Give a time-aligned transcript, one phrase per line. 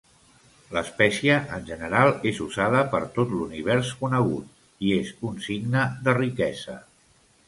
[0.75, 4.49] L'espècia en general és usada per tot l'Univers Conegut,
[4.87, 6.79] i és un signe de riquesa.